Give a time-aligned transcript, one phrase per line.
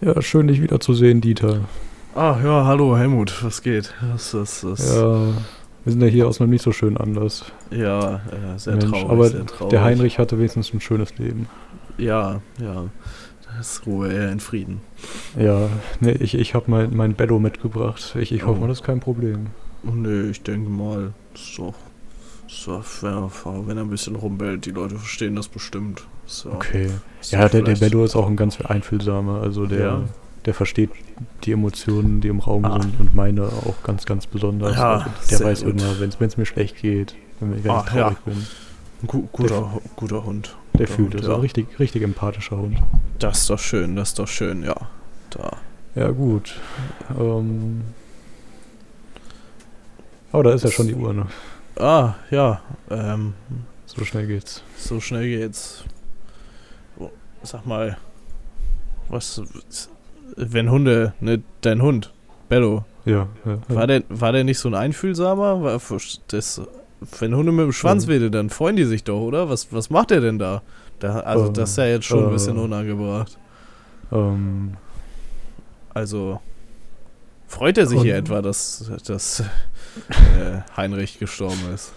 [0.00, 1.60] Ja, schön dich wiederzusehen, Dieter.
[2.14, 3.92] Ah, ja, hallo Helmut, was geht?
[4.12, 4.94] Was, was, was?
[4.94, 5.18] Ja,
[5.84, 7.44] wir sind ja hier aus einem nicht so schönen Anlass.
[7.70, 9.70] Ja, äh, sehr Mensch, traurig, aber sehr traurig.
[9.70, 11.48] der Heinrich hatte wenigstens ein schönes Leben.
[11.98, 12.84] Ja, ja.
[13.56, 14.80] Das ruhe er in Frieden.
[15.38, 15.68] Ja,
[16.00, 18.14] nee, ich, ich habe mein, mein Bello mitgebracht.
[18.20, 18.60] Ich, ich hoffe Oh.
[18.62, 19.46] mal, das ist kein Problem.
[19.86, 21.74] Oh, nö, ich denke mal, so.
[22.48, 26.06] So, wenn, wenn er ein bisschen rumbellt, die Leute verstehen das bestimmt.
[26.26, 26.50] So.
[26.52, 26.90] Okay.
[27.20, 29.40] Ist Ja, der, der Bello ist auch ein ganz einfühlsamer.
[29.42, 30.02] Also der, Ja.
[30.44, 30.90] der versteht
[31.44, 32.80] die Emotionen, die im Raum Ah.
[32.82, 34.76] sind und meine auch ganz, ganz besonders.
[34.76, 35.80] Ja, also der weiß gut.
[35.80, 38.32] immer, wenn es mir schlecht geht, wenn, wenn Ah, ich traurig ja.
[38.32, 38.46] bin.
[39.02, 40.56] Ein gu guter, guter Hund.
[40.74, 41.28] Der Guter fühlt Hund, es.
[41.28, 41.34] ja.
[41.34, 42.78] Ein richtig, richtig empathischer Hund.
[43.18, 44.74] Das ist doch schön, das ist doch schön, ja.
[45.30, 45.56] Da.
[45.94, 46.54] Ja, gut.
[47.18, 47.82] Ähm.
[50.32, 51.26] Oh, da ist ja schon die Uhr, ne?
[51.78, 53.34] Ah, ja, ähm,
[53.86, 54.62] So schnell geht's.
[54.76, 55.84] so schnell geht's.
[57.42, 57.96] Sag mal,
[59.08, 59.40] was,
[60.36, 62.12] wenn Hunde, ne, dein Hund,
[62.48, 63.58] Bello, Ja, ja.
[63.68, 65.62] War der, war der nicht so ein Einfühlsamer?
[65.62, 65.80] War,
[66.28, 66.60] das,
[67.20, 68.10] wenn Hunde mit dem Schwanz Ähm.
[68.10, 69.48] wedeln, dann freuen die sich doch, oder?
[69.48, 70.62] Was, was macht der denn da?
[70.98, 72.60] da also, Ähm, das ist ja jetzt schon ein bisschen äh.
[72.60, 73.38] unangebracht.
[74.12, 74.76] Ähm,
[75.94, 76.40] Also,
[77.46, 81.92] freut er sich hier etwa, dass, dass äh, Heinrich gestorben ist?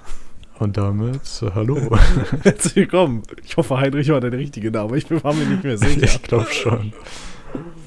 [0.60, 1.78] Und damit, äh, hallo.
[2.44, 3.24] Herzlich willkommen.
[3.46, 4.98] Ich hoffe, Heinrich war der richtige Name.
[4.98, 6.04] Ich war mir nicht mehr sicher.
[6.04, 6.94] ich glaube schon.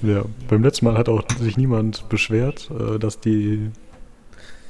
[0.02, 3.70] Ja, beim letzten Mal hat auch sich niemand beschwert, äh, dass die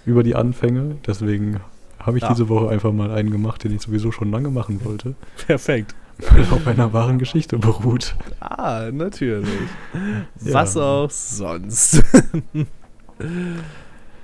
[0.05, 1.61] über die Anfänge, deswegen
[2.00, 2.31] habe ich Ja.
[2.31, 5.14] diese Woche einfach mal einen gemacht, den ich sowieso schon lange machen wollte,
[5.47, 5.94] Perfekt.
[6.19, 8.16] der auf einer wahren Geschichte beruht.
[8.41, 9.48] Ah, natürlich.
[10.44, 10.55] Ja.
[10.55, 12.03] Was auch sonst.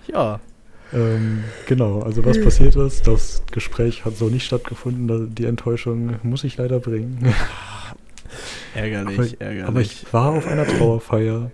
[0.09, 0.41] ja.
[0.92, 6.45] Ähm, genau, also was passiert ist, das Gespräch hat so nicht stattgefunden, die Enttäuschung muss
[6.45, 7.34] ich leider bringen.
[8.75, 9.64] Ärgerlich, Aber- ärgerlich.
[9.69, 11.50] Aber ich war auf einer Trauerfeier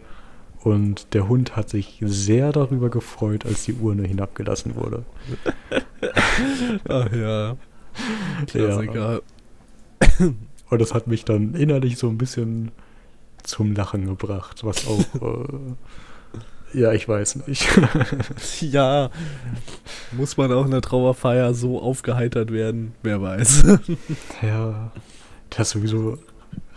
[0.61, 5.05] und der Hund hat sich sehr darüber gefreut, als die Urne hinabgelassen wurde.
[6.89, 7.57] Ach ja.
[8.47, 9.21] Klassiker.
[10.71, 12.71] Und das hat mich dann innerlich so ein bisschen
[13.43, 14.99] zum Lachen gebracht, was auch,
[15.45, 15.75] äh,
[16.75, 17.67] ja, ich weiß nicht.
[18.61, 19.11] Ja.
[20.13, 22.95] Muss man auch in der Trauerfeier so aufgeheitert werden?
[23.03, 23.65] Wer weiß.
[24.43, 24.91] ja,
[25.51, 26.19] das ist sowieso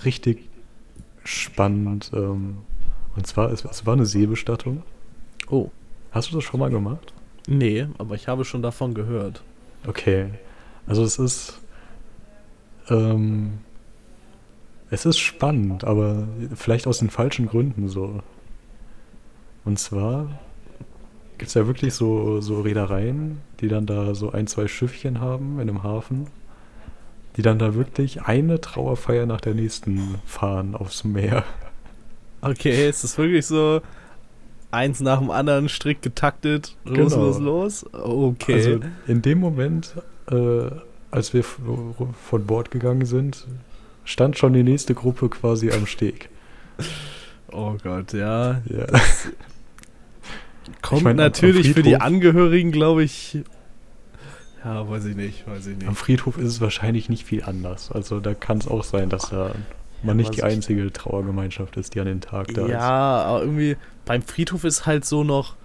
[0.05, 0.49] richtig
[1.23, 2.11] spannend.
[2.13, 2.57] Ähm,
[3.15, 4.83] und zwar, es, es war eine Seebestattung.
[5.49, 5.71] Oh.
[6.11, 7.13] Hast du das schon mal gemacht?
[7.47, 9.43] Nee, aber ich habe schon davon gehört.
[9.85, 10.29] Okay.
[10.85, 11.59] Also es ist.
[12.89, 13.59] Ähm,
[14.89, 18.21] es ist spannend, aber vielleicht aus den falschen Gründen so.
[19.67, 20.29] Und zwar
[21.37, 25.59] gibt es ja wirklich so, so Reedereien, die dann da so ein, zwei Schiffchen haben
[25.59, 26.27] in einem Hafen,
[27.35, 31.43] die dann da wirklich eine Trauerfeier nach der nächsten fahren aufs Meer.
[32.39, 33.81] Okay, ist das wirklich so
[34.71, 36.77] eins nach dem anderen strikt getaktet?
[36.85, 37.25] Los, Genau.
[37.25, 37.85] los, los?
[37.91, 38.53] Okay.
[38.53, 39.95] Also in dem Moment,
[40.31, 40.69] äh,
[41.11, 43.45] als wir von Bord gegangen sind,
[44.05, 46.29] stand schon die nächste Gruppe quasi am Steg.
[47.51, 48.61] oh Gott, ja.
[48.69, 48.85] Ja.
[50.81, 53.39] Kommt am- am natürlich für die Angehörigen, glaube ich.
[54.63, 55.97] Ja, weiß ich nicht, weiß ich Am nicht.
[55.97, 57.91] Friedhof ist es wahrscheinlich nicht viel anders.
[57.91, 59.51] Also da kann es auch sein, dass da
[60.03, 62.71] man Ja, nicht die ich- einzige Trauergemeinschaft ist, die an den Tag da ist.
[62.71, 62.79] Ja,
[63.23, 65.55] aber irgendwie beim Friedhof ist halt so noch.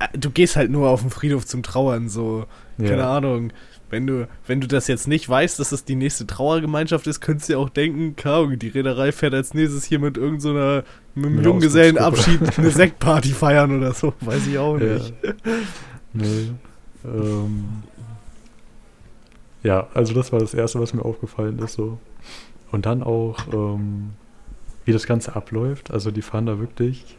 [0.00, 2.46] Äh, Du gehst halt nur auf den Friedhof zum Trauern, so.
[2.78, 3.52] Keine Ahnung.
[3.90, 7.48] Wenn du, wenn du das jetzt nicht weißt, dass das die nächste Trauergemeinschaft ist, könntest
[7.48, 10.82] du ja auch denken, Ahnung, die Reederei fährt als nächstes hier mit irgendeiner,
[11.14, 14.12] so mit einem Junggesellenabschied eine Sektparty feiern oder so.
[14.20, 14.94] Weiß ich auch Ja.
[14.94, 15.14] nicht.
[16.12, 16.50] Nee.
[17.04, 17.64] Ähm,
[19.62, 21.72] ja, also das war das Erste, was mir aufgefallen ist.
[21.74, 21.98] So.
[22.70, 24.10] Und dann auch, ähm,
[24.84, 25.90] wie das Ganze abläuft.
[25.90, 27.16] Also die fahren da wirklich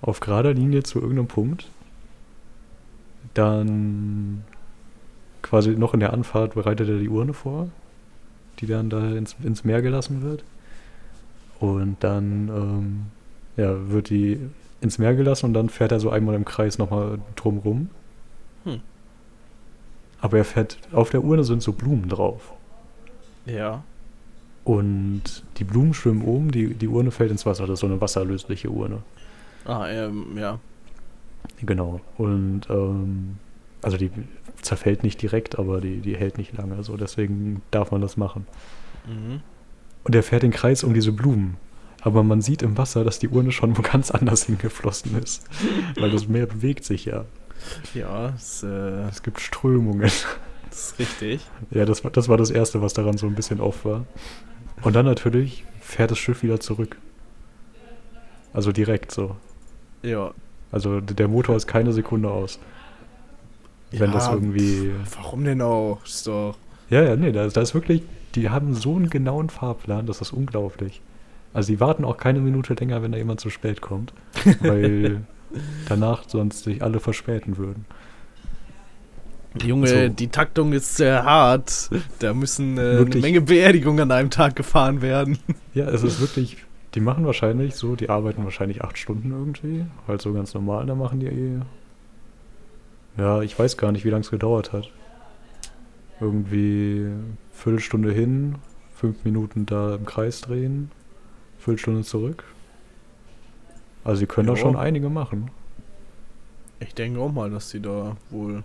[0.00, 1.68] auf gerader Linie zu irgendeinem Punkt.
[3.34, 4.44] Dann
[5.42, 7.68] quasi noch in der Anfahrt bereitet er die Urne vor,
[8.60, 10.44] die dann da ins, ins Meer gelassen wird.
[11.58, 13.06] Und dann ähm,
[13.56, 14.38] ja, wird die
[14.80, 17.90] ins Meer gelassen und dann fährt er so einmal im Kreis nochmal drumrum.
[18.64, 18.80] Hm.
[20.20, 22.52] Aber er fährt, auf der Urne sind so Blumen drauf.
[23.46, 23.84] Ja.
[24.64, 27.66] Und die Blumen schwimmen oben, die, die Urne fällt ins Wasser.
[27.66, 28.98] Das ist so eine wasserlösliche Urne.
[29.64, 30.58] Ah, ähm, ja.
[31.60, 32.00] Genau.
[32.18, 33.36] Und ähm,
[33.82, 34.10] also die
[34.62, 36.82] zerfällt nicht direkt, aber die, die hält nicht lange.
[36.82, 38.46] So, deswegen darf man das machen.
[39.06, 39.40] Mhm.
[40.04, 41.56] Und er fährt den Kreis um diese Blumen.
[42.00, 45.44] Aber man sieht im Wasser, dass die Urne schon wo ganz anders hingeflossen ist.
[45.96, 47.24] Weil das Meer bewegt sich ja.
[47.94, 50.00] Ja, ist, äh, Es gibt Strömungen.
[50.00, 50.26] das
[50.70, 51.40] ist richtig.
[51.70, 54.04] Ja, das war, das war das Erste, was daran so ein bisschen off war.
[54.82, 56.96] Und dann natürlich fährt das Schiff wieder zurück.
[58.52, 59.36] Also direkt so.
[60.02, 60.34] Ja.
[60.72, 62.58] Also der Motor ist keine Sekunde aus.
[63.92, 64.90] Wenn Ja, das irgendwie.
[65.16, 66.00] Warum denn auch?
[66.04, 66.56] Ist doch.
[66.90, 68.02] Ja, ja, nee, da, da ist wirklich.
[68.34, 71.02] Die haben so einen genauen Fahrplan, das ist unglaublich.
[71.52, 74.14] Also die warten auch keine Minute länger, wenn da jemand zu spät kommt.
[74.60, 75.22] Weil
[75.88, 77.84] danach sonst sich alle verspäten würden.
[79.62, 80.08] Junge, So.
[80.08, 81.90] die Taktung ist sehr hart.
[82.20, 83.16] Da müssen äh, eine?
[83.16, 85.38] Menge Beerdigungen an einem Tag gefahren werden.
[85.74, 86.58] Ja, es ist wirklich.
[86.94, 89.86] Die machen wahrscheinlich so, die arbeiten wahrscheinlich acht Stunden irgendwie.
[90.06, 91.60] Halt so ganz normal, da machen die eh.
[93.16, 94.90] Ja, ich weiß gar nicht, wie lange es gedauert hat.
[96.20, 97.06] Irgendwie
[97.52, 98.56] Viertelstunde hin,
[98.94, 100.90] fünf Minuten da im Kreis drehen,
[101.58, 102.44] Viertelstunde zurück.
[104.04, 104.58] Also sie können da Ja.
[104.58, 105.50] schon einige machen.
[106.80, 108.64] Ich denke auch mal, dass die da wohl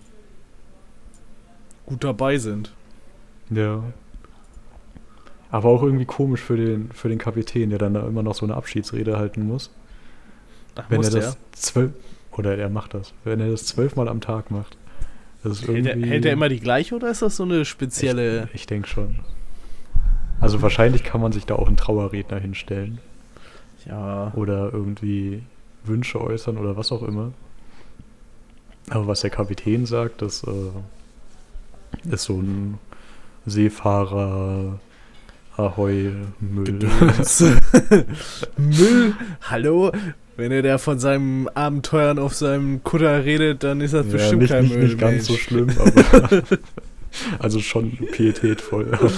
[1.86, 2.74] gut dabei sind.
[3.50, 3.84] Ja.
[5.50, 8.46] Aber auch irgendwie komisch für den, für den Kapitän, der dann da immer noch so
[8.46, 9.72] eine Abschiedsrede halten muss.
[10.76, 11.92] Ach, Wenn muss er das zwölf.
[12.38, 13.14] Oder er macht das.
[13.24, 14.78] Wenn er das zwölfmal am Tag macht.
[15.44, 18.46] Hält, er, hält er immer die gleiche oder ist das so eine spezielle.
[18.54, 19.20] Ich, ich denke schon.
[20.40, 23.00] Also wahrscheinlich kann man sich da auch einen Trauerredner hinstellen.
[23.86, 24.32] Ja.
[24.36, 25.44] Oder irgendwie
[25.84, 27.32] Wünsche äußern oder was auch immer.
[28.90, 32.80] Aber was der Kapitän sagt, das äh, ist so ein
[33.46, 34.80] Seefahrer
[35.56, 36.80] Ahoi Müll.
[38.58, 39.14] Müll?
[39.42, 39.92] Hallo?
[40.38, 44.42] Wenn er da von seinen Abenteuern auf seinem Kutter redet, dann ist das Ja, bestimmt
[44.44, 44.84] nicht, kein nicht, Müll.
[44.86, 46.44] nicht ganz so schlimm, aber
[47.40, 49.10] also schon pietätvoll, aber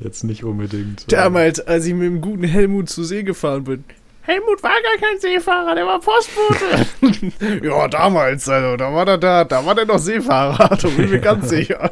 [0.00, 1.02] jetzt nicht unbedingt.
[1.02, 3.84] äh, Damals, als ich mit dem guten Helmut zur See gefahren bin.
[4.22, 7.62] Helmut war gar kein Seefahrer, der war Postbote.
[7.66, 11.10] ja, damals, also, da war der da, da war der noch Seefahrer, da bin ich
[11.10, 11.90] mir ganz sicher.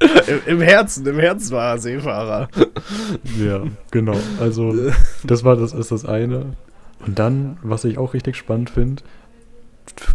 [0.00, 2.48] Im, Im Herzen, im Herzen war er Seefahrer.
[3.40, 4.16] Ja, genau.
[4.40, 4.74] Also
[5.22, 6.54] das war das ist das eine.
[7.06, 9.02] Und dann, was ich auch richtig spannend finde,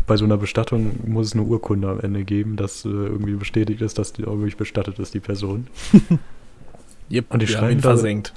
[0.07, 3.81] bei so einer Bestattung muss es eine Urkunde am Ende geben, dass äh, irgendwie bestätigt
[3.81, 5.68] ist, dass die wirklich bestattet ist, die Person.
[7.12, 8.33] Yep, Und die schreiben da- versenkt.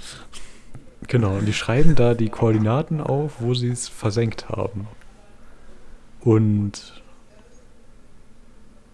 [1.06, 4.86] Genau, und die schreiben da die Koordinaten auf, wo sie es versenkt haben.
[6.20, 7.02] Und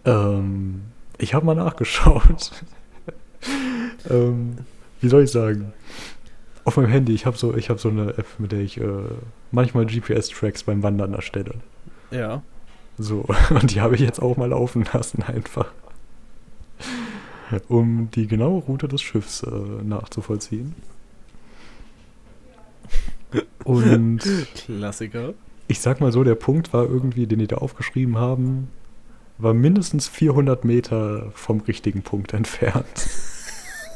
[0.04, 0.82] ähm,
[1.18, 2.50] ich habe mal nachgeschaut.
[4.10, 4.58] ähm,
[5.00, 5.72] wie soll ich sagen?
[6.68, 8.84] Auf meinem Handy, ich habe so, ich hab so eine App, mit der ich äh,
[9.52, 11.54] manchmal GPS-Tracks beim Wandern erstelle.
[12.10, 12.42] Ja.
[12.98, 15.72] So, und die habe ich jetzt auch mal laufen lassen, einfach.
[17.68, 19.50] Um die genaue Route des Schiffs äh,
[19.82, 20.74] nachzuvollziehen.
[23.64, 24.20] Und
[24.66, 25.32] Klassiker.
[25.68, 28.68] ich sag mal so, der Punkt war irgendwie, den die da aufgeschrieben haben,
[29.38, 33.08] war mindestens 400 Meter vom richtigen Punkt entfernt.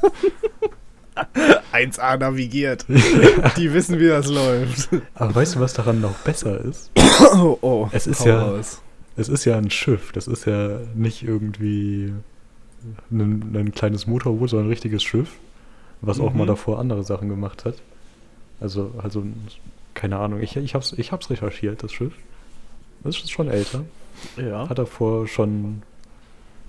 [1.72, 2.84] 1A navigiert.
[3.56, 4.88] Die wissen, wie das läuft.
[5.14, 6.90] Aber weißt du, was daran noch besser ist?
[7.34, 7.88] Oh, oh.
[7.92, 8.54] Es ist ja-.
[9.14, 12.14] Es ist ja ein Schiff, das ist ja nicht irgendwie
[13.10, 15.28] ein, ein kleines Motorboot, sondern ein richtiges Schiff,
[16.00, 16.38] was auch Mhm.
[16.38, 17.74] mal davor andere Sachen gemacht hat.
[18.60, 19.34] Also, also ein-
[19.94, 22.14] keine Ahnung, ich, ich, hab's, ich hab's recherchiert, das Schiff.
[23.04, 23.84] Das ist schon älter.
[24.38, 24.66] Ja.
[24.68, 25.82] Hat davor schon.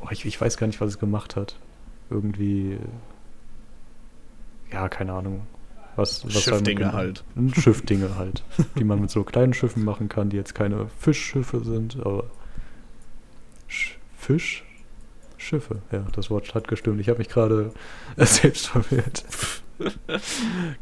[0.01, 1.55] Oh, ich, ich weiß gar nicht, was es gemacht hat.
[2.09, 2.77] Irgendwie.
[4.73, 5.41] Ja, keine Ahnung.
[5.95, 7.23] Was, was Schiffdinge genau- halt.
[7.53, 8.43] Schiffdinge halt.
[8.79, 12.25] die man mit so kleinen Schiffen machen kann, die jetzt keine Fischschiffe sind, aber.
[13.67, 14.63] Sch Fisch?
[15.37, 16.99] Schiffe, ja, das Wort hat gestimmt.
[17.01, 17.71] Ich habe mich gerade
[18.17, 19.23] selbst verwirrt.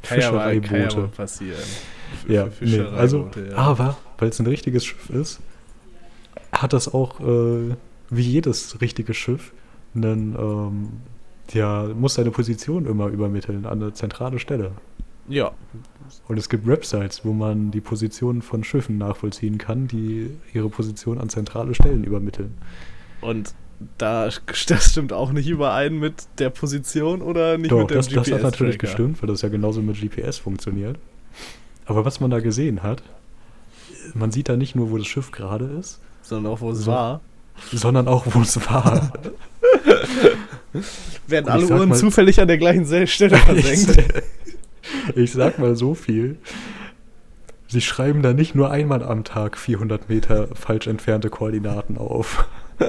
[0.03, 1.07] Fischereiboote.
[1.15, 1.57] passieren.
[1.59, 3.55] F- Ja, nee, also, ja.
[3.55, 5.39] aber, weil es ein richtiges Schiff ist,
[6.51, 7.75] hat das auch, äh,
[8.09, 9.51] wie jedes richtige Schiff,
[9.95, 10.89] einen, ähm,
[11.53, 14.71] ja, muss seine Position immer übermitteln an eine zentrale Stelle.
[15.27, 15.51] Ja,
[16.27, 21.19] Und es gibt Websites, wo man die Positionen von Schiffen nachvollziehen kann, die ihre Position
[21.19, 22.57] an zentrale Stellen übermitteln.
[23.21, 23.53] und
[23.97, 24.41] da das
[24.91, 28.43] stimmt auch nicht überein mit der Position oder nicht Doch, mit dem das, das hat
[28.43, 30.99] natürlich gestimmt, weil das ja genauso mit GPS funktioniert.
[31.85, 33.01] Aber was man da gesehen hat,
[34.13, 36.91] man sieht da nicht nur, wo das Schiff gerade ist, Sondern auch, wo es So.
[36.91, 37.21] war.
[37.71, 39.11] sondern auch, wo es war.
[41.27, 43.97] Werden alle Uhren mal- zufällig an der gleichen Stelle versenkt.
[45.09, 46.37] ich, ich sag mal so viel.
[47.67, 52.45] Sie schreiben da nicht nur einmal am Tag 400 Meter falsch entfernte Koordinaten auf.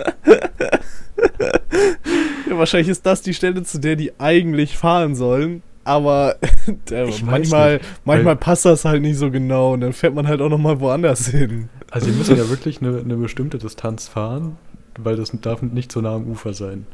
[2.48, 5.62] ja, wahrscheinlich ist das die Stelle, zu der die eigentlich fahren sollen.
[5.84, 6.36] Aber
[6.90, 10.40] der, manchmal, nicht, manchmal passt das halt nicht so genau und dann fährt man halt
[10.40, 11.68] auch nochmal woanders hin.
[11.90, 14.56] Also sie müssen ja wirklich eine, eine bestimmte Distanz fahren,
[14.98, 16.86] weil das darf nicht so nah am Ufer sein.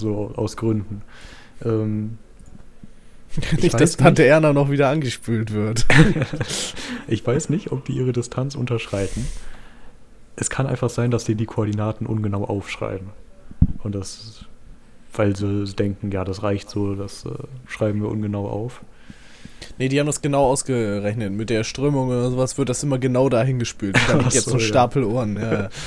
[0.00, 1.02] So aus Gründen.
[1.64, 2.18] Ähm,
[3.62, 4.30] nicht, dass Tante nicht.
[4.30, 5.86] Erna noch wieder angespült wird.
[7.06, 9.26] ich weiß nicht, ob die ihre Distanz unterschreiten.
[10.36, 13.10] Es kann einfach sein, dass die die Koordinaten ungenau aufschreiben.
[13.82, 14.46] Und das,
[15.12, 17.30] weil sie denken, ja, das reicht so, das äh,
[17.66, 18.82] schreiben wir ungenau auf.
[19.78, 21.32] Nee, die haben das genau ausgerechnet.
[21.32, 23.98] Mit der Strömung oder sowas wird das immer genau dahin gespült.
[24.08, 25.36] Da liegt jetzt so, ein Stapel Ohren.
[25.36, 25.68] Ja.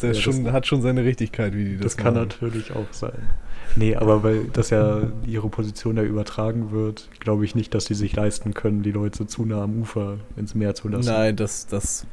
[0.00, 3.30] Das, schon, das hat schon seine Richtigkeit, wie die das Das kann natürlich auch sein.
[3.76, 7.94] Nee, aber weil das ja ihre Position da übertragen wird, glaube ich nicht, dass sie
[7.94, 11.08] sich leisten können, die Leute zu nah am Ufer ins Meer zu lassen.
[11.08, 12.06] Nein, das, das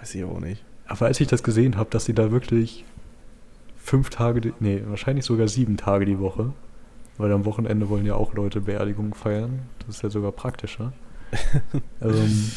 [0.00, 0.64] weiß ich auch nicht.
[0.86, 2.84] Aber als ich das gesehen habe, dass sie da wirklich
[3.76, 6.52] fünf Tage, nee, wahrscheinlich sogar sieben Tage die Woche,
[7.18, 10.92] weil am Wochenende wollen ja auch Leute Beerdigungen feiern, das ist ja sogar praktischer.
[12.00, 12.50] ähm,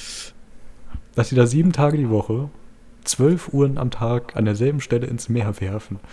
[1.15, 2.50] dass sie da sieben Tage die Woche,
[3.03, 6.00] zwölf Uhren am Tag an derselben Stelle ins Meer werfen.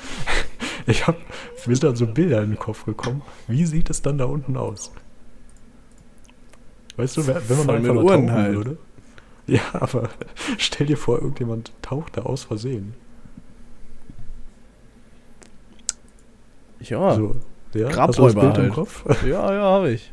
[0.87, 1.19] Ich habe
[1.67, 3.21] mir sind dann so Bilder in den Kopf gekommen.
[3.47, 4.91] Wie sieht es dann da unten aus?
[6.97, 8.57] Weißt du, wenn man mal einfach mal tauchen halt.
[8.57, 8.79] würde?
[9.47, 10.09] Ja, aber
[10.57, 12.95] stell dir vor, irgendjemand taucht da aus Versehen.
[16.81, 17.15] Ja.
[17.15, 17.37] So,
[17.75, 18.69] ja Grabräuber Bild halt.
[18.69, 19.05] im Kopf?
[19.27, 20.13] Ja, ja, habe ich.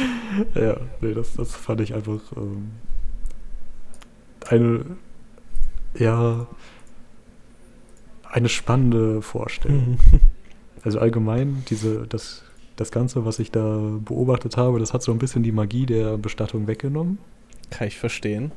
[0.54, 2.72] ja, nee, das, das fand ich einfach ähm,
[4.46, 4.84] eine,
[5.98, 6.46] ja,
[8.30, 9.98] eine spannende Vorstellung.
[10.12, 10.20] Mhm.
[10.84, 12.44] Also allgemein, diese, das,
[12.76, 16.16] das Ganze, was ich da beobachtet habe, das hat so ein bisschen die Magie der
[16.16, 17.18] Bestattung weggenommen.
[17.70, 18.52] Kann ich verstehen.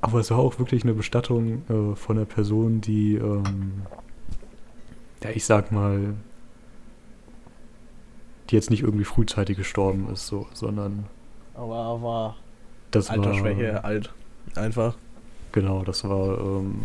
[0.00, 3.82] Aber es war auch wirklich eine Bestattung äh, von einer Person, die, ähm,
[5.22, 6.14] ja, ich sag mal,
[8.50, 11.06] die jetzt nicht irgendwie frühzeitig gestorben ist, so, sondern.
[11.54, 12.36] Aber, aber
[12.90, 14.12] das Altersschwäche, war, alt,
[14.54, 14.96] einfach.
[15.52, 16.82] Genau, das war ähm,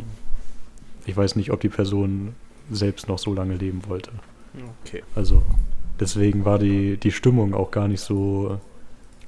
[1.06, 2.36] ich weiß nicht, ob die Person
[2.72, 4.12] selbst noch so lange leben wollte.
[4.86, 5.04] Okay.
[5.16, 5.44] Also
[6.00, 8.60] deswegen war die, die Stimmung auch gar nicht so.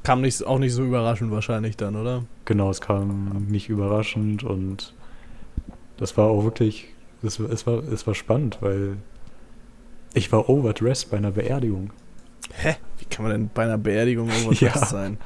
[0.03, 2.23] Kam nicht, auch nicht so überraschend wahrscheinlich dann, oder?
[2.45, 4.93] Genau, es kam nicht überraschend und
[5.97, 6.87] das war auch wirklich,
[7.23, 8.97] es, es, war, es war spannend, weil
[10.13, 11.89] ich war overdressed bei einer Beerdigung.
[12.53, 12.75] Hä?
[12.99, 14.85] Wie kann man denn bei einer Beerdigung overdressed ja.
[14.85, 15.17] sein?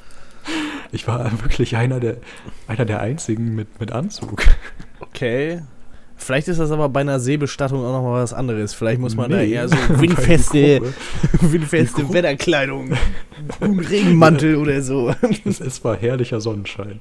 [0.92, 2.18] Ich war wirklich einer der,
[2.68, 4.44] einer der einzigen mit, mit Anzug.
[5.00, 5.62] Okay.
[6.20, 8.74] Vielleicht ist das aber bei einer Seebestattung auch nochmal was anderes.
[8.74, 10.82] Vielleicht muss man nee, da eher so windfeste,
[11.40, 12.92] windfeste Wetterkleidung,
[13.62, 15.16] einen Regenmantel oder so.
[15.46, 17.00] Es, es war herrlicher Sonnenschein.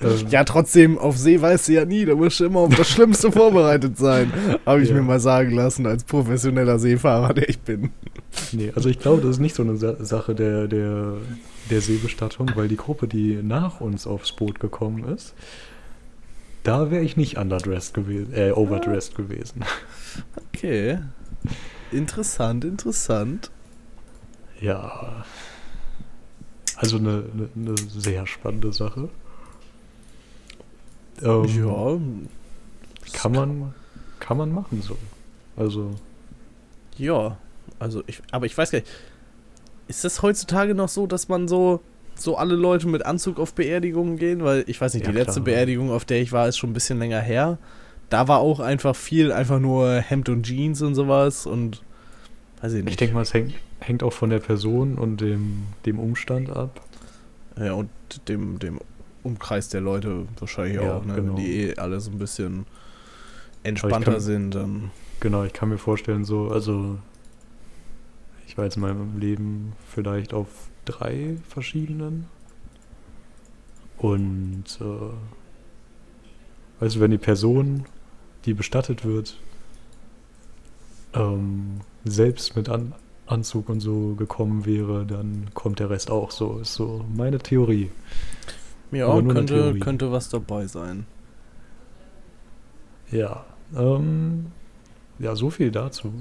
[0.00, 0.26] ähm.
[0.30, 3.32] Ja, trotzdem, auf See weißt du ja nie, da musst du immer auf das Schlimmste
[3.32, 4.32] vorbereitet sein.
[4.64, 4.94] Habe ich ja.
[4.94, 7.90] mir mal sagen lassen, als professioneller Seefahrer, der ich bin.
[8.52, 11.14] Nee, also ich glaube, das ist nicht so eine Sache der, der,
[11.70, 15.34] der Seebestattung, weil die Gruppe, die nach uns aufs Boot gekommen ist,
[16.62, 19.22] da wäre ich nicht underdressed gewesen, äh, overdressed ah.
[19.22, 19.64] gewesen.
[20.48, 20.98] Okay.
[21.90, 23.50] Interessant, interessant.
[24.60, 25.24] Ja.
[26.76, 29.08] Also eine, eine, eine sehr spannende Sache.
[31.22, 31.98] Ähm, ja.
[33.12, 33.74] Kann man,
[34.20, 34.96] kann man machen so.
[35.56, 35.90] Also.
[36.96, 37.38] Ja,
[37.82, 38.90] also ich, aber ich weiß gar nicht.
[39.88, 41.80] Ist das heutzutage noch so, dass man so
[42.14, 45.40] so alle Leute mit Anzug auf Beerdigungen gehen, weil ich weiß nicht, ja, die letzte
[45.42, 45.56] klar.
[45.56, 47.58] Beerdigung, auf der ich war, ist schon ein bisschen länger her.
[48.10, 51.82] Da war auch einfach viel, einfach nur Hemd und Jeans und sowas und
[52.60, 52.92] weiß ich nicht.
[52.92, 56.82] Ich denke mal, es hängt, hängt auch von der Person und dem, dem Umstand ab.
[57.58, 57.90] Ja, und
[58.28, 58.80] dem, dem
[59.22, 61.14] Umkreis der Leute wahrscheinlich ja, auch, ne?
[61.14, 61.36] Genau.
[61.36, 62.66] wenn die eh alle so ein bisschen
[63.62, 64.90] entspannter kann, sind, dann.
[65.20, 66.98] Genau, ich kann mir vorstellen, so, also
[68.52, 72.26] ich war jetzt in meinem Leben vielleicht auf drei verschiedenen.
[73.96, 75.14] Und äh,
[76.78, 77.86] also wenn die Person,
[78.44, 79.40] die bestattet wird,
[81.14, 82.92] ähm, selbst mit An
[83.26, 86.58] Anzug und so gekommen wäre, dann kommt der Rest auch so.
[86.58, 87.90] Ist so meine Theorie.
[88.90, 89.80] Ja, könnte, Theorie.
[89.80, 91.06] könnte was dabei sein.
[93.10, 94.52] Ja, ähm,
[95.18, 96.12] ja, so viel dazu.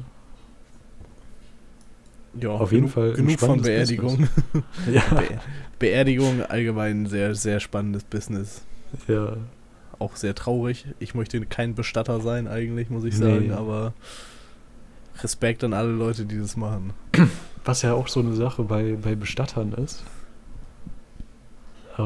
[2.39, 3.13] Ja, auf genug, jeden Fall.
[3.13, 4.27] Genug von Beerdigung.
[4.91, 5.03] ja.
[5.09, 5.39] Be
[5.79, 8.61] Beerdigung allgemein sehr, sehr spannendes Business.
[9.07, 9.37] Ja.
[9.99, 10.85] Auch sehr traurig.
[10.99, 13.53] Ich möchte kein Bestatter sein, eigentlich, muss ich sagen, nee.
[13.53, 13.93] aber
[15.21, 16.93] Respekt an alle Leute, die das machen.
[17.65, 20.03] Was ja auch so eine Sache bei, bei Bestattern ist.
[21.97, 22.03] Äh,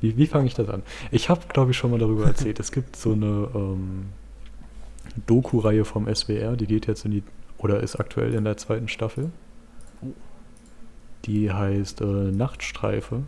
[0.00, 0.82] wie wie fange ich das an?
[1.10, 2.60] Ich habe, glaube ich, schon mal darüber erzählt.
[2.60, 3.48] es gibt so eine.
[3.54, 4.06] Ähm,
[5.26, 7.22] Doku-Reihe vom SWR, die geht jetzt in die,
[7.58, 9.30] oder ist aktuell in der zweiten Staffel.
[11.24, 13.22] Die heißt äh, Nachtstreife.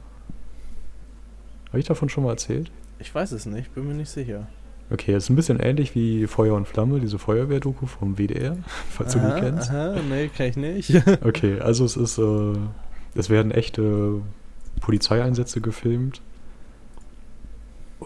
[1.68, 2.70] Habe ich davon schon mal erzählt?
[2.98, 4.46] Ich weiß es nicht, bin mir nicht sicher.
[4.90, 8.56] Okay, ist ein bisschen ähnlich wie Feuer und Flamme, diese Feuerwehrdoku vom WDR,
[8.90, 9.70] falls aha, du die kennst.
[9.70, 10.94] Aha, nee, kenn ich nicht.
[11.24, 12.52] okay, also es ist, äh,
[13.14, 14.20] es werden echte
[14.80, 16.20] Polizeieinsätze gefilmt.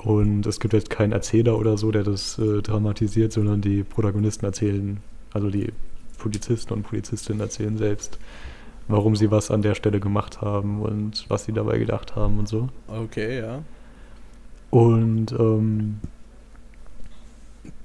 [0.05, 4.45] Und es gibt jetzt keinen Erzähler oder so, der das äh, dramatisiert, sondern die Protagonisten
[4.45, 4.99] erzählen,
[5.33, 5.73] also die
[6.19, 8.19] Polizisten und Polizistinnen erzählen selbst,
[8.89, 12.49] warum sie was an der Stelle gemacht haben und was sie dabei gedacht haben und
[12.49, 12.69] so.
[12.89, 13.63] Okay, ja.
[14.71, 16.01] Und ähm,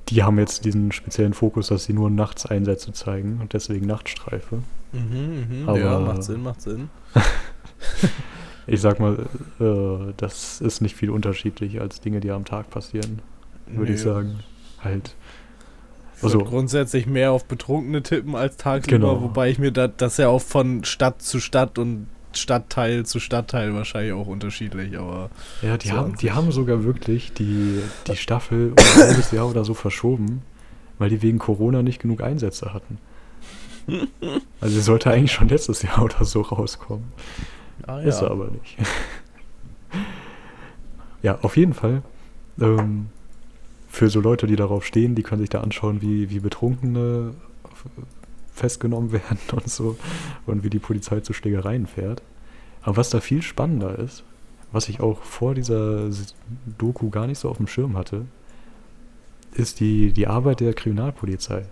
[0.09, 4.61] die haben jetzt diesen speziellen Fokus, dass sie nur nachts Einsätze zeigen und deswegen Nachtstreife.
[4.91, 5.77] Mhm, mh.
[5.77, 6.89] ja, macht Sinn, macht Sinn.
[8.67, 9.25] ich sag mal,
[9.59, 13.21] äh, das ist nicht viel unterschiedlich als Dinge, die am Tag passieren,
[13.67, 13.95] würde nee.
[13.95, 14.39] ich sagen.
[14.83, 15.15] Halt.
[16.21, 19.21] Also, grundsätzlich mehr auf Betrunkene tippen als tagsüber, genau.
[19.21, 23.73] wobei ich mir da, das ja auch von Stadt zu Stadt und Stadtteil zu Stadtteil
[23.73, 25.29] wahrscheinlich auch unterschiedlich, aber.
[25.61, 29.49] Ja, die, so haben, die haben sogar wirklich die, die Staffel um ein halbes Jahr
[29.49, 30.41] oder so verschoben,
[30.97, 32.97] weil die wegen Corona nicht genug Einsätze hatten.
[34.61, 37.03] Also sie sollte eigentlich schon letztes Jahr oder so rauskommen.
[37.87, 38.07] Ah, ja.
[38.07, 38.77] Ist er aber nicht.
[41.21, 42.03] ja, auf jeden Fall.
[42.59, 43.07] Ähm,
[43.89, 47.33] für so Leute, die darauf stehen, die können sich da anschauen, wie, wie Betrunkene
[48.53, 49.97] festgenommen werden und so
[50.45, 52.21] und wie die Polizei zu Schlägereien fährt.
[52.81, 54.23] Aber was da viel spannender ist,
[54.71, 56.09] was ich auch vor dieser
[56.77, 58.25] Doku gar nicht so auf dem Schirm hatte,
[59.53, 61.65] ist die, die Arbeit der Kriminalpolizei.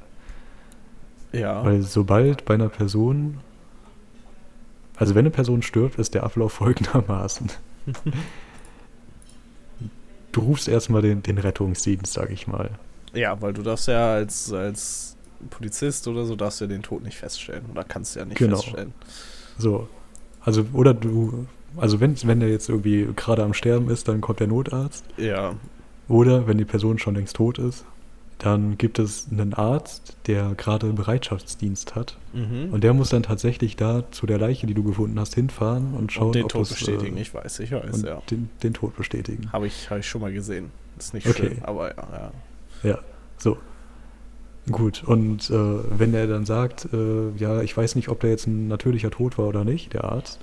[1.32, 1.64] Ja.
[1.66, 3.40] Weil sobald bei einer Person,
[5.02, 7.50] also wenn eine Person stirbt, ist der Ablauf folgendermaßen.
[10.32, 12.70] du rufst erstmal den, den Rettungsdienst, sag ich mal.
[13.12, 15.18] Ja, weil du darfst ja als, als
[15.50, 18.38] Polizist oder so darfst du ja den Tod nicht feststellen oder kannst du ja nicht
[18.38, 18.58] genau.
[18.58, 18.94] feststellen.
[19.58, 19.90] So.
[20.40, 24.40] Also, oder du, also wenn, wenn der jetzt irgendwie gerade am Sterben ist, dann kommt
[24.40, 25.04] der Notarzt.
[25.18, 25.56] Ja.
[26.10, 27.86] Oder wenn die Person schon längst tot ist,
[28.42, 32.18] dann gibt es einen Arzt, der gerade Bereitschaftsdienst hat.
[32.34, 32.74] Mhm.
[32.74, 36.12] Und der muss dann tatsächlich da zu der Leiche, die du gefunden hast, hinfahren und
[36.12, 37.18] schauen, und den ob Tod das, bestätigen.
[37.18, 38.20] Äh, ich weiß, ich weiß, ja.
[38.32, 39.52] Den, den Tod bestätigen.
[39.54, 40.72] Habe ich, hab ich schon mal gesehen.
[40.98, 41.50] Ist nicht okay.
[41.50, 42.32] schön, aber ja,
[42.84, 42.90] ja.
[42.90, 43.00] Ja,
[43.38, 43.58] so.
[44.72, 48.48] Gut, und äh, wenn er dann sagt, äh, ja, ich weiß nicht, ob der jetzt
[48.48, 50.40] ein natürlicher Tod war oder nicht, der Arzt,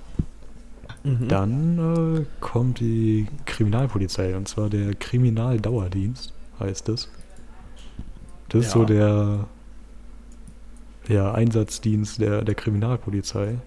[1.03, 1.27] mhm.
[1.27, 7.09] dann äh, kommt die Kriminalpolizei, und zwar der Kriminaldauerdienst, heißt es.
[8.49, 8.67] Das ja.
[8.67, 9.45] ist so der
[11.07, 13.57] ja, Einsatzdienst der, der Kriminalpolizei.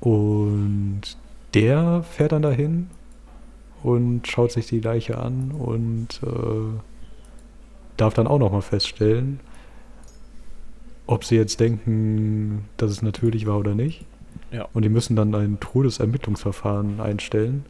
[0.00, 1.02] Und
[1.54, 2.88] der fährt dann dahin
[3.82, 6.80] und schaut sich die Leiche an und äh,
[7.96, 9.40] darf dann auch nochmal feststellen,
[11.06, 14.04] ob sie jetzt denken, dass es natürlich war oder nicht.
[14.50, 14.68] Ja.
[14.72, 17.64] Und die müssen dann ein Todesermittlungsverfahren einstellen.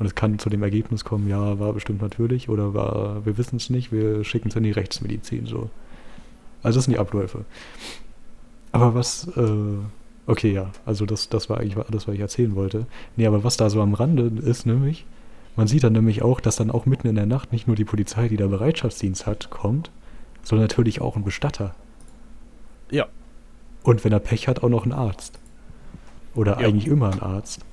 [0.00, 3.56] Und es kann zu dem Ergebnis kommen, ja, war bestimmt natürlich oder war, wir wissen
[3.56, 5.68] es nicht, wir schicken es in die Rechtsmedizin so.
[6.62, 7.44] Also das sind die Abläufe.
[8.72, 9.76] Aber was, äh,
[10.26, 12.86] okay, ja, also das, das war eigentlich alles, was ich erzählen wollte.
[13.16, 15.04] Nee, aber was da so am Rande ist, nämlich,
[15.54, 17.84] man sieht dann nämlich auch, dass dann auch mitten in der Nacht nicht nur die
[17.84, 19.90] Polizei, die da Bereitschaftsdienst hat, kommt,
[20.42, 21.74] sondern natürlich auch ein Bestatter.
[22.90, 23.06] Ja.
[23.82, 25.38] Und wenn er Pech hat, auch noch ein Arzt.
[26.34, 26.66] Oder ja.
[26.66, 27.66] eigentlich immer ein Arzt.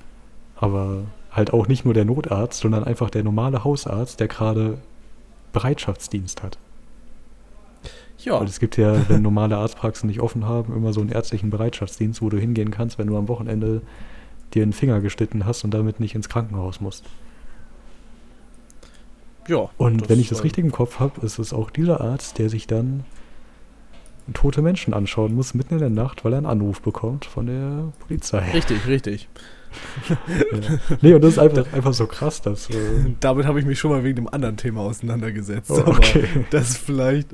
[0.57, 1.05] Aber
[1.37, 4.79] halt auch nicht nur der Notarzt, sondern einfach der normale Hausarzt, der gerade
[5.53, 6.57] Bereitschaftsdienst hat.
[8.19, 8.39] Ja.
[8.39, 12.21] Weil es gibt ja, wenn normale Arztpraxen nicht offen haben, immer so einen ärztlichen Bereitschaftsdienst,
[12.21, 13.81] wo du hingehen kannst, wenn du am Wochenende
[14.53, 17.05] dir einen Finger geschnitten hast und damit nicht ins Krankenhaus musst.
[19.47, 19.69] Ja.
[19.77, 22.67] Und wenn ich das richtig im Kopf habe, ist es auch dieser Arzt, der sich
[22.67, 23.05] dann
[24.33, 27.93] tote Menschen anschauen muss, mitten in der Nacht, weil er einen Anruf bekommt von der
[27.99, 28.51] Polizei.
[28.51, 29.29] Richtig, richtig.
[30.09, 30.17] Ja.
[31.01, 32.69] Nee, und das ist einfach, einfach so krass, dass.
[32.69, 32.75] Äh
[33.19, 35.71] Damit habe ich mich schon mal wegen dem anderen Thema auseinandergesetzt.
[35.71, 36.27] Oh, okay.
[36.35, 37.29] Aber das ist vielleicht,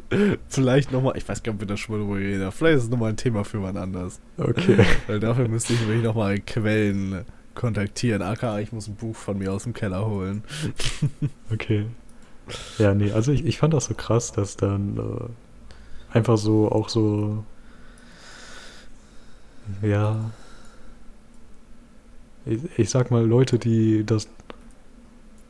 [0.50, 2.84] vielleicht nochmal, ich weiß gar nicht, ob wir das schon mal drüber reden, vielleicht ist
[2.84, 4.20] es nochmal ein Thema für wann anders.
[4.38, 4.86] Okay.
[5.08, 8.22] Weil dafür müsste ich nämlich nochmal Quellen kontaktieren.
[8.22, 10.44] Aka, ich muss ein Buch von mir aus dem Keller holen.
[11.52, 11.86] okay.
[12.78, 16.90] Ja, nee, also ich, ich fand das so krass, dass dann äh, einfach so auch
[16.90, 17.44] so,
[19.82, 20.32] ja,
[22.46, 24.28] ich, ich sag mal, Leute, die das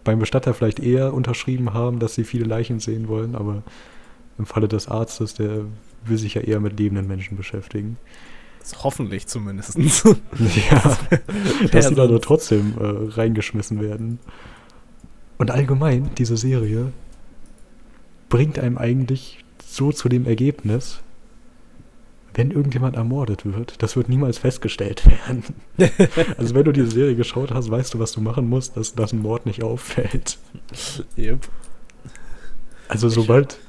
[0.03, 3.63] beim Bestatter vielleicht eher unterschrieben haben, dass sie viele Leichen sehen wollen, aber
[4.37, 5.65] im Falle des Arztes, der
[6.05, 7.97] will sich ja eher mit lebenden Menschen beschäftigen.
[8.81, 9.77] Hoffentlich zumindest.
[10.71, 10.97] ja,
[11.71, 14.19] dass sie da nur trotzdem äh, reingeschmissen werden.
[15.37, 16.93] Und allgemein, diese Serie
[18.29, 21.02] bringt einem eigentlich so zu dem Ergebnis,
[22.33, 25.43] wenn irgendjemand ermordet wird, das wird niemals festgestellt werden.
[26.37, 29.13] also wenn du diese Serie geschaut hast, weißt du, was du machen musst, dass, dass
[29.13, 30.37] ein Mord nicht auffällt.
[31.17, 31.47] Yep.
[32.87, 33.59] Also sobald,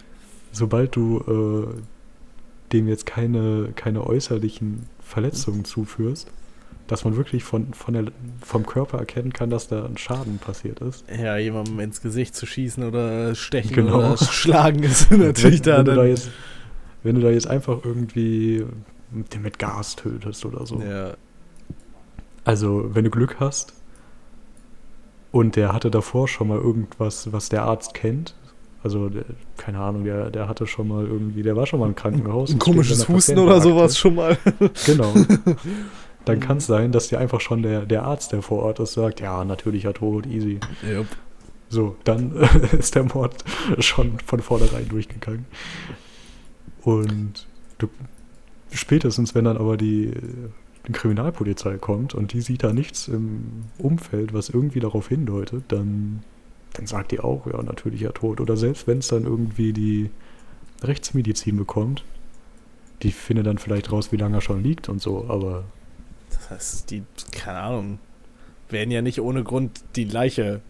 [0.53, 6.31] sobald du äh, dem jetzt keine, keine äußerlichen Verletzungen zuführst,
[6.87, 8.05] dass man wirklich von, von der,
[8.43, 11.05] vom Körper erkennen kann, dass da ein Schaden passiert ist.
[11.11, 13.99] Ja, jemandem ins Gesicht zu schießen oder stechen Genau.
[13.99, 16.19] oder schlagen ist natürlich wenn, da wenn, dann.
[17.05, 18.65] Wenn du da jetzt einfach irgendwie
[19.11, 20.81] den mit Gas tötest oder so.
[20.83, 21.15] Ja,
[22.45, 23.75] Also, wenn du Glück hast
[25.31, 28.35] und der hatte davor schon mal irgendwas, was der Arzt kennt.
[28.83, 29.25] Also, der,
[29.57, 32.51] keine Ahnung, der, der hatte schon mal irgendwie, der war schon mal im Krankenhaus.
[32.53, 34.37] ein komisches Husten oder sowas schon mal.
[34.87, 35.15] Genau.
[36.25, 38.95] Dann kann es sein, dass dir einfach schon der, der Arzt, der vor Ort ist,
[38.95, 40.59] sagt, ja, natürlicher Tod, easy.
[40.91, 41.07] Jupp.
[41.69, 42.33] So, dann
[42.79, 43.45] ist der Mord
[43.81, 45.45] schon von vornherein durchgegangen.
[46.85, 47.47] Und
[47.79, 47.89] du,
[48.71, 50.13] spätestens, wenn dann aber die,
[50.87, 56.23] die Kriminalpolizei kommt und die sieht da nichts im Umfeld, was irgendwie darauf hindeutet, dann,
[56.75, 58.41] dann sagt die auch, ja, natürlicher Tod.
[58.41, 60.11] Oder selbst wenn es dann irgendwie die
[60.83, 62.05] Rechtsmedizin bekommt,
[63.03, 65.65] die findet dann vielleicht raus, wie lange er schon liegt und so, aber
[66.31, 67.99] Das heißt, die, keine Ahnung,
[68.69, 70.61] werden ja nicht ohne Grund die Leiche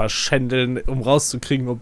[0.00, 1.80] verschändeln, um rauszukriegen, ob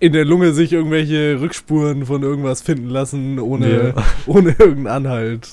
[0.00, 4.04] in der Lunge sich irgendwelche Rückspuren von irgendwas finden lassen, ohne, Ja.
[4.26, 5.46] ohne irgendeinen Anhalt.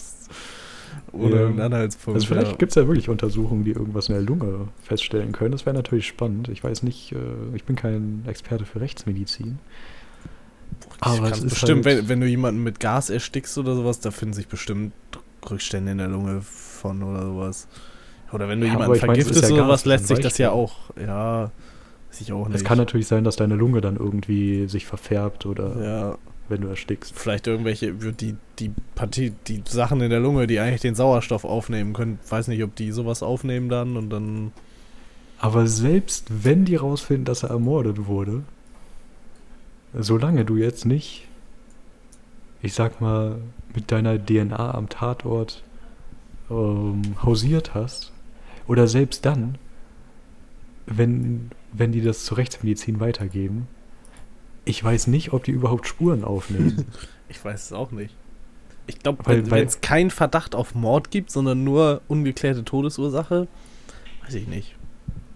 [1.11, 1.41] Ohne Ja.
[1.41, 2.15] irgendeinen Anhaltspunkt.
[2.17, 2.57] Also vielleicht ja.
[2.57, 5.51] gibt es ja wirklich Untersuchungen, die irgendwas in der Lunge feststellen können.
[5.51, 6.47] Das wäre natürlich spannend.
[6.49, 7.17] Ich weiß nicht, äh,
[7.55, 9.59] ich bin kein Experte für Rechtsmedizin.
[11.01, 14.11] Aber es ist bestimmt, halt- wenn, wenn du jemanden mit Gas erstickst oder sowas, da
[14.11, 14.93] finden sich bestimmt
[15.49, 17.67] Rückstände in der Lunge von oder sowas.
[18.33, 20.51] Oder wenn du Ja, jemanden vergiftest ja oder Gas, was, lässt sich das ja.
[20.51, 20.75] auch.
[20.99, 21.51] Ja,
[22.15, 22.55] weiß ich auch nicht.
[22.55, 26.67] Es kann natürlich sein, dass deine Lunge dann irgendwie sich verfärbt oder ja, wenn du
[26.67, 27.17] erstickst.
[27.17, 31.93] vielleicht irgendwelche, die, die Partie, die Sachen in der Lunge, die eigentlich den Sauerstoff aufnehmen
[31.93, 34.51] können, weiß nicht, ob die sowas aufnehmen dann und dann.
[35.39, 38.43] Aber selbst wenn die rausfinden, dass er ermordet wurde,
[39.93, 41.27] solange du jetzt nicht,
[42.61, 43.39] ich sag mal,
[43.73, 45.63] mit deiner DNA am Tatort
[46.49, 48.13] ähm, hausiert hast,
[48.67, 49.57] oder selbst dann,
[50.87, 53.67] wenn, wenn die das zur Rechtsmedizin weitergeben,
[54.65, 56.85] ich weiß nicht, ob die überhaupt Spuren aufnehmen.
[57.27, 58.13] Ich weiß es auch nicht.
[58.85, 63.47] Ich glaube, Weil- wenn es keinen Verdacht auf Mord gibt, sondern nur ungeklärte Todesursache,
[64.23, 64.75] weiß ich nicht.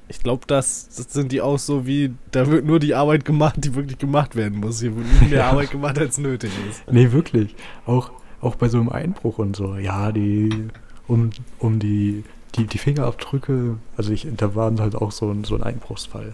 [0.08, 3.56] Ich glaube, das, das sind die auch so wie, da wird nur die Arbeit gemacht,
[3.58, 4.82] die wirklich gemacht werden muss.
[4.82, 5.50] Hier wird nicht mehr Ja.
[5.50, 6.84] Arbeit gemacht, als nötig ist.
[6.92, 7.56] nee, wirklich.
[7.88, 9.76] Auch, auch bei so einem Einbruch und so.
[9.76, 10.68] Ja, die,
[11.08, 12.24] um, um die,
[12.56, 16.34] die, die Fingerabdrücke, also ich, da waren halt auch so ein, so ein Einbruchsfall.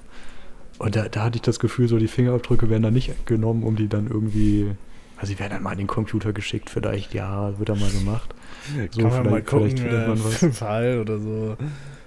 [0.77, 3.75] Und da, da hatte ich das Gefühl, so die Fingerabdrücke werden dann nicht genommen, um
[3.75, 4.71] die dann irgendwie,
[5.17, 8.33] also die werden dann mal in den Computer geschickt, vielleicht, ja, wird dann mal gemacht.
[8.91, 10.33] So, Kann man mal vielleicht- gucken, vielleicht findet man äh, was.
[10.37, 11.57] für einen Fall oder so.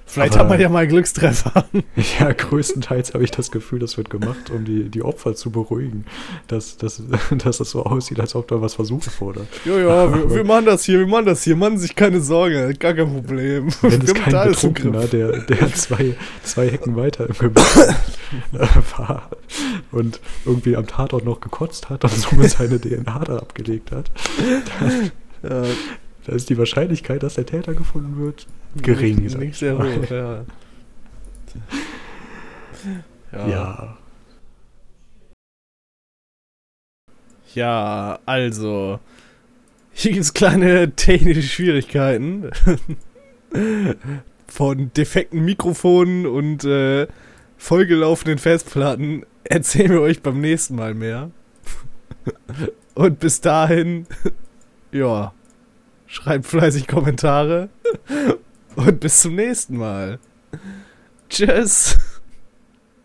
[0.09, 1.67] Vielleicht Aber- hat man ja mal Glückstreffer.
[2.19, 6.05] Ja, größtenteils habe ich das Gefühl, das wird gemacht, um die, die Opfer zu beruhigen,
[6.47, 7.03] dass, dass,
[7.45, 9.47] dass es so aussieht, als ob da was versucht wurde.
[9.65, 11.57] Ja, ja, wir, wir machen das hier, wir machen das hier.
[11.57, 13.69] Machen Sie sich keine Sorge, gar kein Problem.
[13.83, 17.95] Wenn es kein Betrunkener, der, der zwei, zwei Hecken weiter im Gebäude
[18.97, 19.31] war
[19.93, 24.11] und irgendwie am Tatort noch gekotzt hat und somit seine DNA da abgelegt hat,
[25.43, 25.63] Ja,
[26.29, 29.23] da ist die Wahrscheinlichkeit, dass der Täter gefunden wird, gering.
[29.23, 30.45] Nicht, nicht ich sehr hoch, ja.
[33.33, 33.49] Ja.
[33.49, 33.99] Ja.
[37.55, 39.01] Ja, also.
[39.93, 42.51] Hier gibt es kleine technische Schwierigkeiten.
[44.47, 47.07] Von defekten Mikrofonen und äh,
[47.57, 51.31] vollgelaufenen Festplatten erzählen wir euch beim nächsten Mal mehr.
[52.95, 54.07] Und bis dahin,
[54.93, 55.33] ja,
[56.09, 57.69] schreibt fleißig Kommentare
[58.75, 60.19] und bis zum nächsten Mal.
[61.29, 61.97] Tschüss.